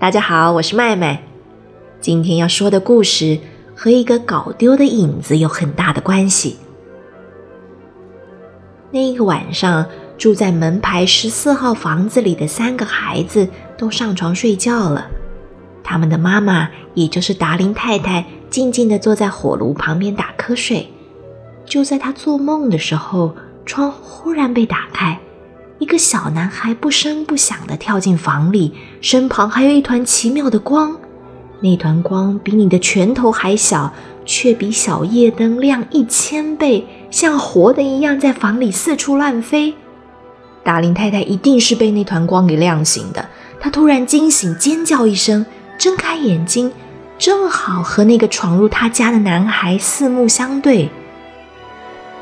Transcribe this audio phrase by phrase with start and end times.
[0.00, 1.22] 大家好，我是麦麦。
[2.00, 3.38] 今天要说的故事
[3.76, 6.56] 和一个搞丢的影子有很大的关系。
[8.90, 9.84] 那一个晚上，
[10.16, 15.10] 住在门牌十四号房子里的三个孩子都上床睡觉了。
[15.84, 20.88] 他们的妈妈，也就是达林太太，静静地坐在火炉旁边打瞌睡。
[21.66, 23.36] 就在她做梦的时候，
[23.66, 25.20] 窗忽然被打开。
[25.80, 30.94] 一个小男孩不声不响地跳进房里，身旁还有一团奇妙的光。
[31.60, 33.90] 那团光比你的拳头还小，
[34.26, 39.74] 却比小夜灯亮一千倍，像活的一样在房里四处乱飞。
[40.62, 43.26] 达林太太一定是被那团光给亮醒的。
[43.58, 45.46] 她突然惊醒，尖叫一声，
[45.78, 46.70] 睁开眼睛，
[47.18, 50.90] 正好和那个闯入她家的男孩四目相对。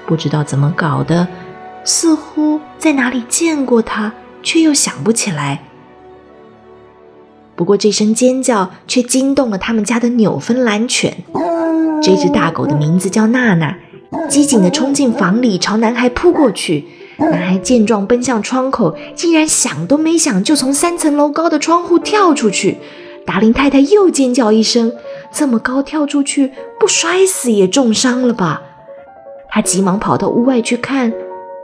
[0.07, 1.27] 不知道怎么搞的。
[1.89, 5.63] 似乎在哪里见过他，却又想不起来。
[7.57, 11.17] 不过这声尖叫却惊动了他们家的纽芬兰犬。
[12.03, 13.75] 这只大狗的名字叫娜娜，
[14.29, 16.85] 机警地冲进房里，朝男孩扑过去。
[17.17, 22.77] 男孩见状，奔向窗口，竟然想都没想就从三层楼高的窗户跳出去。
[23.25, 24.93] 达林太太又尖叫一声
[25.33, 28.63] ：“这么高跳出去，不摔死也重伤了吧？”
[29.49, 31.15] 她急忙跑到屋外去看。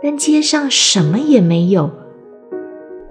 [0.04, 1.90] 但街上什么也没有。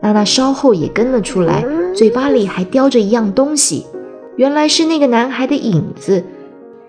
[0.03, 3.87] 娜娜稍后也跟了出来，嘴巴里还叼着一样东西，
[4.35, 6.23] 原来是那个男孩的影子，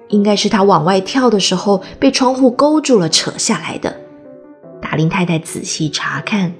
[0.08, 3.97] 应该是他往外跳的时候被窗户勾住了，扯下来的。
[4.78, 6.52] 达林太太仔细查看，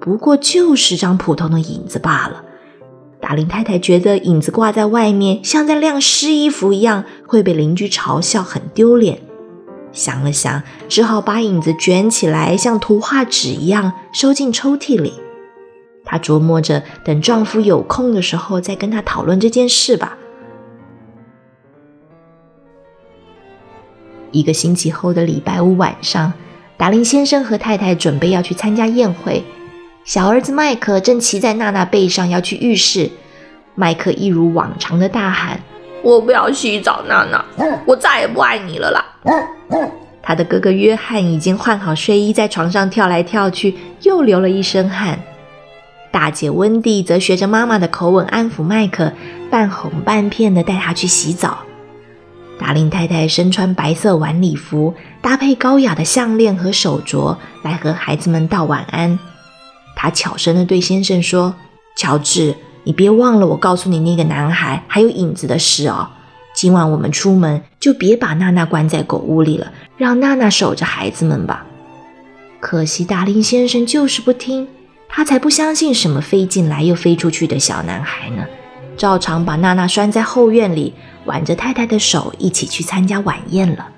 [0.00, 2.42] 不过就是张普通的影子罢了。
[3.20, 9.20] 达林太太觉得影子挂在外面，像在晾湿衣服一样，会被邻居嘲笑，很丢脸。
[9.92, 15.14] 想了想，只好把影子卷起来，像图画纸一样收进抽屉里。
[16.04, 20.16] 她琢磨着，等丈夫有空的时候再跟他讨论这件事吧。
[24.32, 26.32] 一个星期后的礼拜五晚上，
[26.76, 29.44] 达林先生和太太准备要去参加宴会。
[30.04, 33.10] 小儿子麦克正骑在娜娜背上要去浴室。
[33.74, 35.60] 麦克一如往常的大喊。
[36.02, 37.44] 我不要洗澡，娜娜，
[37.86, 39.04] 我再也不爱你了啦！
[40.22, 45.18] 他的哥哥约翰已经换好睡衣，在床上跳来跳去，又流了一身汗。
[46.12, 49.12] 大姐温蒂则学着妈妈的口吻安抚麦克，
[49.50, 51.58] 半哄半骗的带他去洗澡。
[52.58, 59.18] 达令太太身穿白色晚礼服，搭配高雅的项链和手镯，来和孩子们道晚安。
[59.96, 61.54] 她悄声的对先生说
[61.96, 66.08] ：“乔治。”你别忘了我告诉你那个男孩还有影子的事哦。
[66.60, 71.64] 今晚我们出门就别把娜娜关在狗屋里了，让娜娜守着孩子们吧。
[72.60, 74.68] 可惜达林先生就是不听，
[75.08, 78.44] 他才不相信什么飞进来又飞出去的小男孩呢。
[78.98, 80.92] 照常把娜娜拴在后院里，
[81.24, 83.88] 挽着太太的手一起去参加晚宴了。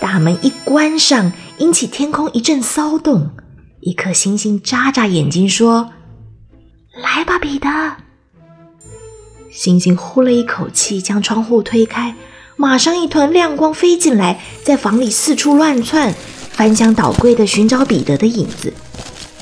[0.00, 3.32] 大门一关上，引起天空一阵骚动。
[3.80, 5.90] 一颗星星眨眨眼睛说
[7.02, 7.68] ：“来吧，彼得。”
[9.52, 12.14] 星星呼了一口气，将窗户推开，
[12.56, 16.14] 马上一团亮光飞进来，在房里四处乱窜，
[16.50, 18.72] 翻箱倒柜的寻找彼得的影子。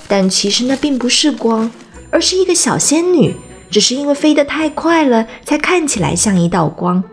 [0.09, 1.71] 但其实那并不是光，
[2.11, 3.37] 而是一个小仙女，
[3.71, 7.05] 只是因为飞得太快了，才看起来像一道光。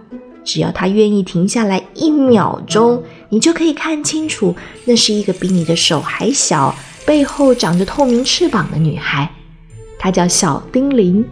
[0.44, 6.74] 只要她愿意停下来一秒钟，你就可以看清楚，那是一个比你的手还小。
[7.06, 9.32] 背后长着透明翅膀的女孩，
[10.00, 11.24] 她叫小丁玲。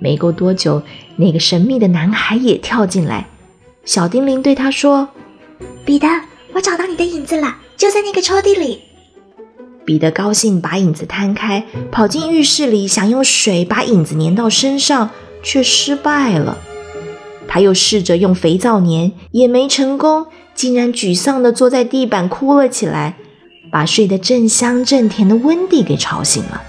[0.00, 0.82] 没过多久，
[1.16, 3.28] 那个神秘的男孩也跳进来。
[3.84, 5.08] 小丁玲对他说
[5.84, 6.08] ：“彼得，
[6.54, 8.80] 我找到你的影子了，就在那个抽屉里。”
[9.84, 15.10] 彼得高兴，把影子摊开，跑进浴室里，想用水把影子粘到身上，
[15.42, 16.58] 却失败了。
[17.48, 23.16] 他又试着用肥皂粘，也没成功，竟然沮丧地坐在地板哭了起来。
[23.72, 26.60] 把睡得正香正甜的温蒂给吵醒了。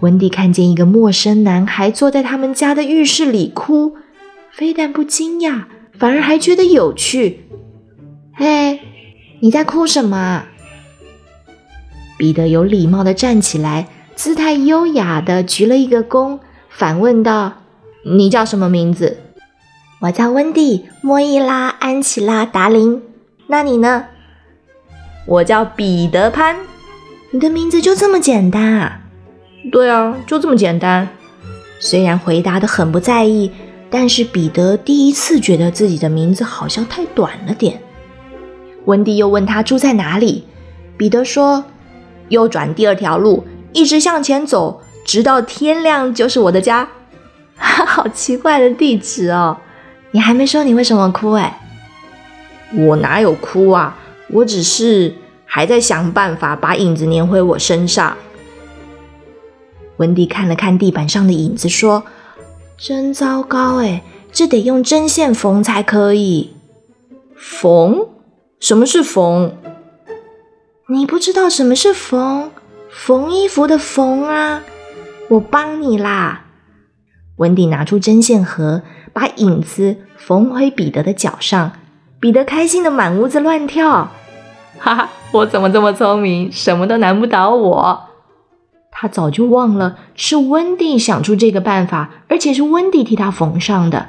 [0.00, 3.96] 温蒂看见一个陌生男孩坐在他们家的浴室里哭，
[4.52, 5.64] 非但不惊讶，
[5.98, 7.48] 反而还觉得有趣。
[8.34, 8.80] 嘿，
[9.40, 10.44] 你在哭什么？
[12.18, 17.62] 彼得有礼貌的站起来，姿态优雅的鞠了一个躬，反问道
[18.04, 19.18] ：“你叫什么名字
[20.02, 23.02] ？”“我叫温蒂·莫伊拉·安琪拉·达林。
[23.48, 24.06] ”“那你呢？”
[25.26, 26.56] 我叫彼得潘，
[27.30, 29.00] 你的名字就这么简单啊？
[29.70, 31.08] 对啊，就这么简单。
[31.78, 33.50] 虽然回答的很不在意，
[33.90, 37.80] 但是彼得第一次觉得自己的名字好像太短了点。
[38.84, 40.44] 温蒂又问他住在哪里，
[40.96, 41.64] 彼得说：
[42.28, 46.88] 右转第二条路，一直向前走，直到天亮就是我的家。
[47.56, 49.56] 好奇怪的地址哦！
[50.12, 51.60] 你还没说你为什么哭哎？
[52.74, 53.96] 我哪有哭啊？
[54.28, 55.14] 我只是
[55.44, 58.16] 还在想办法把影子粘回我身上。
[59.98, 62.04] 温蒂看了看地板上的影子，说
[62.76, 66.54] ：“真糟糕哎，这得用针线缝才可以。
[67.34, 68.08] 缝？
[68.60, 69.52] 什么是缝？
[70.88, 72.50] 你不知道什么是缝？
[72.90, 74.62] 缝衣服的缝啊！
[75.28, 76.44] 我帮你啦。”
[77.36, 78.82] 温蒂拿出针线盒，
[79.12, 81.72] 把影子缝回彼得的脚上。
[82.18, 84.10] 彼得开心的满屋子乱跳，
[84.78, 85.10] 哈哈！
[85.32, 88.00] 我怎么这么聪明，什么都难不倒我？
[88.98, 94.06] 他早就忘了是温蒂想出这个办法，而且是温蒂替他缝上的。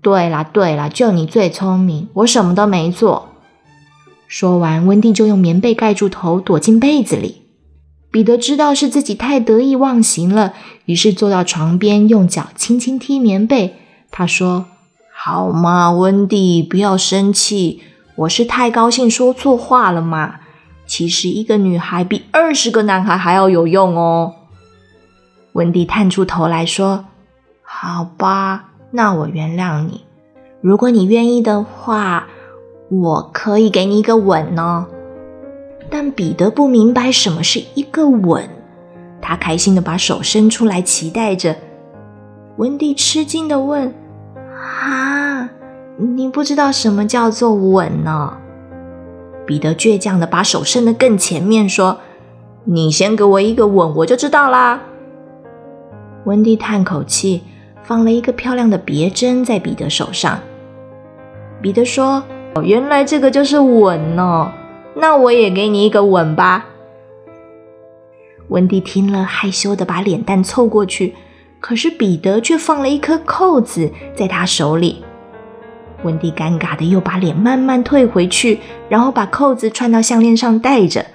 [0.00, 3.28] 对啦，对啦，就你最聪明，我什么都没做。
[4.26, 7.42] 说完，温蒂就用棉被盖住头，躲进被子里。
[8.10, 10.54] 彼得知道是自己太得意忘形了，
[10.86, 13.74] 于是坐到床边，用脚轻轻踢棉被。
[14.10, 14.64] 他说
[15.14, 17.82] ：“好嘛，温蒂，不要生气，
[18.14, 20.36] 我是太高兴说错话了嘛。
[20.86, 24.34] 其实一个女孩比二十个男孩还要有用哦。”
[25.52, 27.06] 温蒂探出头来说
[27.62, 30.04] ：“好吧，那我原谅你。
[30.60, 32.26] 如果你愿意的话，
[32.90, 34.86] 我可以给你一个吻呢。”
[35.88, 38.48] 但彼得不明白什么是一个吻，
[39.22, 41.56] 他开心的把手伸出来，期待着。
[42.56, 43.94] 温蒂吃惊的问
[44.82, 45.48] ：“啊，
[45.96, 48.36] 你不知道什么叫做吻呢？”
[49.46, 52.00] 彼得倔强的把手伸得更前面，说
[52.64, 54.80] ：“你先给我一个吻，我就知道啦。”
[56.26, 57.42] 温蒂叹口气，
[57.84, 60.40] 放了一个漂亮的别针在彼得手上。
[61.62, 62.22] 彼得说
[62.56, 64.52] ：“哦，原来这个就是吻呢。”
[64.98, 66.66] 那我也给你一个吻吧。
[68.48, 71.14] 温蒂听了，害羞的把脸蛋凑过去，
[71.60, 75.04] 可是彼得却放了一颗扣子在他手里。
[76.02, 81.06] 温蒂尴尬的又把脸慢慢退回去，然后把扣子串到项链上戴着。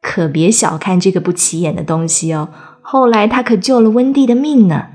[0.00, 2.50] 可别小看这个不起眼的东西哦，
[2.82, 4.88] 后来他可救了温蒂的命呢。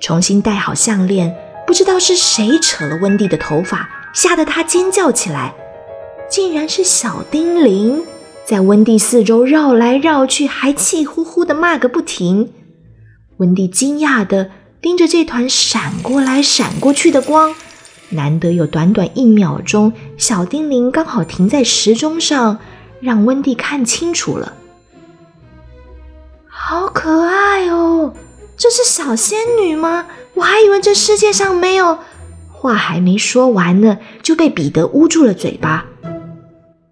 [0.00, 5.54] 重新戴好项链，不知道是谁扯了温蒂的头发，吓得她尖叫起来。
[6.28, 8.02] 竟然是小丁玲，
[8.44, 12.52] 在温蒂四周绕来绕去，还气呼呼的骂个不停。
[13.36, 14.50] 温蒂惊讶的
[14.82, 17.54] 盯着这团闪过来闪过去的光，
[18.10, 22.58] 难得有短短一秒钟，小丁玲刚好停在时钟上，
[23.00, 24.54] 让温蒂看清楚了。
[26.46, 28.14] 好可爱哦！
[28.56, 30.06] 这是小仙女吗？
[30.34, 31.98] 我还以为这世界上没有……
[32.50, 35.86] 话还没说完呢，就被彼得捂住了嘴巴。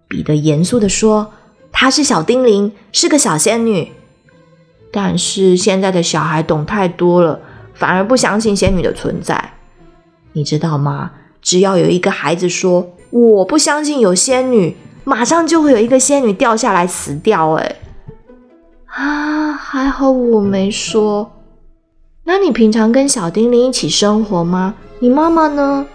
[0.07, 1.33] 彼得严肃地说
[1.71, 3.91] ：“她是小精灵，是个小仙女。
[4.91, 7.39] 但是现在的小孩懂太多了，
[7.79, 9.53] 反而不相信仙女的存在。
[10.33, 11.11] 你知道吗？
[11.41, 17.53] 只要有一个孩子说我不相信有仙女，马上就会有一个仙女掉下来死掉。
[17.53, 17.75] 哎，
[18.87, 21.31] 啊，还好我没说。
[22.25, 24.75] 那你平常跟小精灵一起生活吗？
[24.99, 25.87] 你妈妈呢？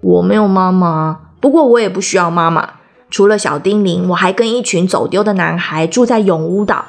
[0.00, 2.70] 我没有妈妈，不过我也不需要妈妈。”
[3.08, 6.84] 除了小丁玲，我还跟一群走丢的男孩住在永屋岛，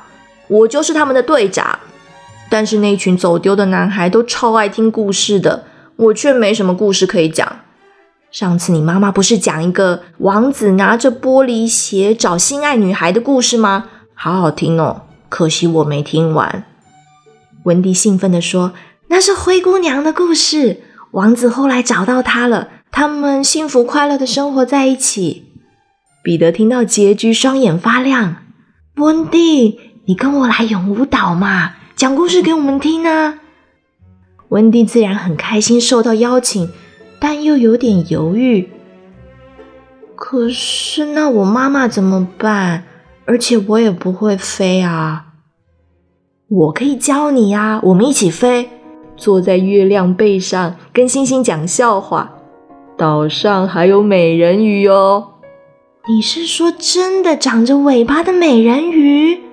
[0.48, 1.78] 我就是他们的队长。
[2.50, 7.60] 但是那群走丢的男孩都超爱听故事的，我却没什么故事可以讲。
[8.32, 13.86] 上次你妈妈不是讲一个王子拿着玻璃鞋找心爱女孩的故事吗？
[14.14, 16.66] 好好听哦，可惜我没听完。
[17.64, 18.74] 温蒂兴奋地说
[19.08, 25.46] ：“那是灰姑娘的故事，王子后来找到她了，他们幸福快乐的生活在一起。”
[26.24, 28.38] 彼得听到结局，双眼发亮。
[28.96, 33.40] 温蒂，你跟我来永舞岛嘛，讲故事给我们听啊！
[34.50, 36.70] 温蒂自然很开心受到邀请，
[37.20, 38.70] 但又有点犹豫。
[40.16, 42.84] 可是，那我妈妈怎么办？
[43.26, 45.26] 而且我也不会飞啊！
[46.48, 48.70] 我可以教你呀，我们一起飞，
[49.16, 52.32] 坐在月亮背上，跟星星讲笑话。
[52.96, 55.30] 岛上还有美人鱼哦。
[56.08, 59.47] 你是说真的长着尾巴的美人鱼？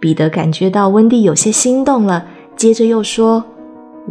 [0.00, 2.24] 彼得感觉到温蒂有些心动了，
[2.56, 3.44] 接着又说：“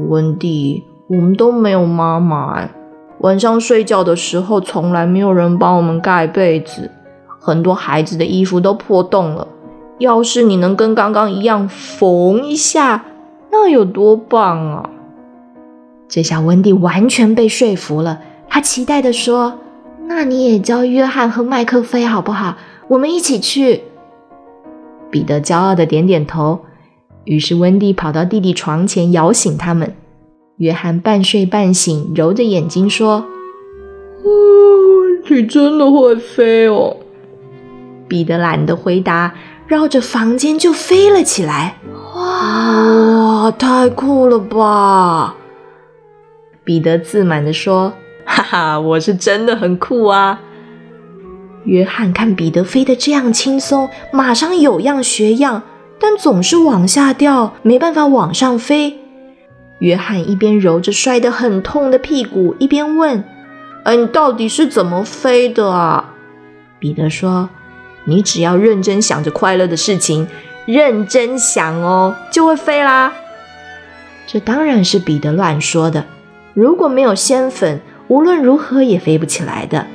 [0.07, 2.69] 温蒂，我们都没有妈妈，
[3.21, 6.91] 晚上睡觉的时候从来没有人帮我们盖被子，
[7.39, 9.47] 很多孩子的衣服都破洞了。
[9.97, 13.05] 要是你能跟刚刚一样缝一下，
[13.51, 14.89] 那有多棒啊！”
[16.07, 19.55] 这下温蒂完全被说服了，他期待的说。
[20.07, 22.57] 那你也教约翰和麦克飞好不好？
[22.87, 23.83] 我们一起去。
[25.09, 26.59] 彼得骄傲的点点头。
[27.25, 29.93] 于是温蒂跑到弟弟床前，摇醒他们。
[30.57, 33.25] 约翰半睡半醒，揉着眼睛说
[34.23, 34.29] ：“哦，
[35.29, 36.97] 你真的会飞哦。”
[38.07, 39.35] 彼得懒得回答，
[39.67, 41.77] 绕着房间就飞了起来。
[42.15, 45.35] 哇，太酷了吧！
[46.63, 47.93] 彼得自满地说
[48.25, 50.41] ：“哈哈，我是真的很酷啊！”
[51.69, 55.61] 约翰看彼得飞得这样轻松，马上有样学样，
[55.99, 58.97] 但总是往下掉，没办法往上飞。
[59.77, 63.23] 约翰一边揉着摔得很痛的屁股，一边问
[63.85, 66.15] ：“哎，你到底是怎么飞的啊？”
[66.79, 67.47] 彼得说
[68.05, 70.27] ：“你只要认真想着快乐的事情，
[70.65, 73.13] 认真想哦，就会飞啦。”
[74.25, 76.03] 这当然是彼得乱说的。
[76.55, 79.85] 如果没有仙粉，无论如何也飞不起来的。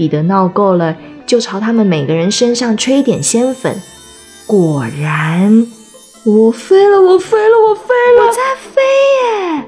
[0.00, 3.82] 彼得闹够了，就朝他们每个人身上吹点仙粉。
[4.46, 5.66] 果然，
[6.24, 8.80] 我飞了，我飞了，我飞了，我在飞
[9.60, 9.64] 耶！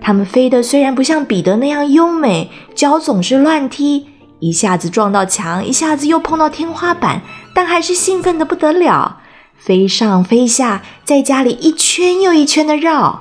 [0.00, 4.06] 他们飞的虽然不像彼得那样优美，脚总是乱踢，
[4.38, 9.18] 一下子撞到墙，一下子又碰到天花板，但还是兴奋的不得了，
[9.56, 13.20] 飞上飞下，在家里一圈又一圈的绕。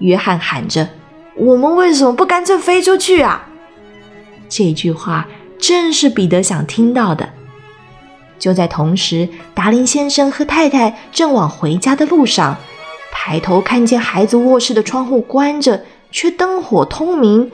[0.00, 0.90] 约翰喊着
[1.34, 3.48] ：“我们为什么不干脆飞出去啊？”
[4.50, 5.26] 这句话。
[5.62, 7.30] 正是彼得想听到的。
[8.36, 12.56] 就在同时，达林先生和太太正往回家的路上，
[13.12, 17.48] 抬头看见孩子卧室的窗户关着，却灯火通明。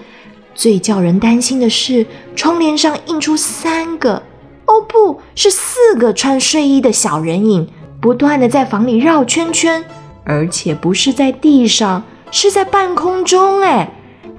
[0.54, 4.22] 最叫人担心的是，窗帘上映出三个，
[4.64, 7.68] 哦，不是四个穿睡衣的小人影，
[8.00, 9.84] 不断的在房里绕圈圈，
[10.24, 13.60] 而且不是在地上，是在半空中。
[13.60, 13.90] 哎，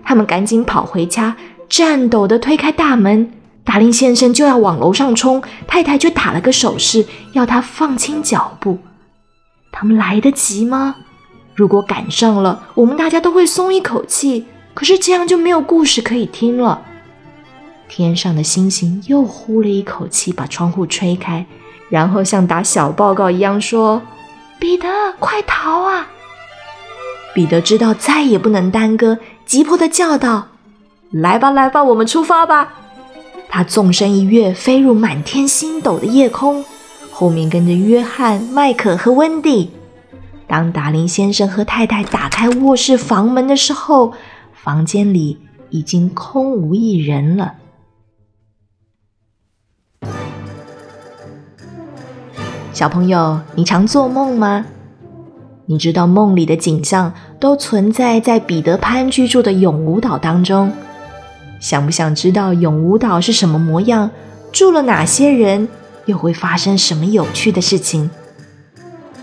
[0.04, 1.38] 他们赶紧跑回家，
[1.70, 3.32] 颤抖的推开大门。
[3.70, 8.80] 达林先生就要往楼上冲，太太却打了个手势，要他放轻脚步。
[9.72, 10.96] 他们来得及吗？
[11.54, 14.48] 如果赶上了，我们大家都会松一口气。
[14.74, 16.82] 可是这样就没有故事可以听了。
[17.88, 21.46] 天上的星星又呼了一口气，把窗户吹开，
[21.90, 24.02] 然后像打小报告一样说
[24.58, 24.88] ：“彼得，
[25.20, 26.08] 快逃啊！”
[27.36, 30.48] 彼得知道再也不能耽搁，急迫地叫道
[31.14, 32.74] ：“来吧，来吧，我们出发吧！”
[33.52, 36.64] 他纵身一跃，飞入满天星斗的夜空，
[37.12, 39.72] 后面跟着约翰、迈克和温蒂。
[40.48, 44.14] 当达林先生和太太打开卧室房门的时候，
[44.54, 45.40] 房间里
[45.72, 47.56] 已经空无一人了。
[52.72, 54.68] 小朋友，你常做梦吗？
[55.66, 60.72] 你知道梦里的景象都存在在彼得潘居住的永无岛当中。
[61.60, 64.10] 想不想知道永无岛是什么模样？
[64.52, 65.68] 住了哪些人？
[66.06, 68.10] 又会发生什么有趣的事情？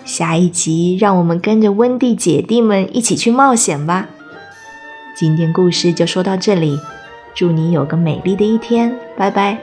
[0.05, 4.07] 下一集让我们跟着温蒂姐弟们一起去冒险吧！
[5.17, 6.79] 今天故事就说到这里，
[7.35, 9.59] 祝你有个美丽的一天，拜拜。